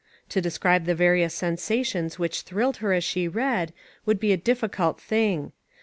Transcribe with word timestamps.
To 0.29 0.41
describe 0.41 0.85
the 0.85 0.95
various 0.95 1.35
sensations 1.35 2.17
which 2.17 2.41
thrilled 2.41 2.77
her 2.77 2.91
as 2.91 3.03
she 3.03 3.27
read, 3.27 3.71
would 4.03 4.19
be 4.19 4.31
a 4.31 4.35
difficult 4.35 4.99
thing. 4.99 5.51